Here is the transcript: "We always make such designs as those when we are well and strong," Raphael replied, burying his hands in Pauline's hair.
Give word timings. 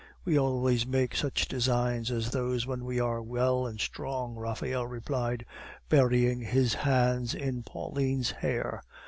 "We 0.25 0.35
always 0.35 0.87
make 0.87 1.15
such 1.15 1.47
designs 1.47 2.09
as 2.09 2.31
those 2.31 2.65
when 2.65 2.85
we 2.85 2.99
are 2.99 3.21
well 3.21 3.67
and 3.67 3.79
strong," 3.79 4.33
Raphael 4.35 4.87
replied, 4.87 5.45
burying 5.89 6.39
his 6.41 6.73
hands 6.73 7.35
in 7.35 7.61
Pauline's 7.61 8.31
hair. 8.31 8.81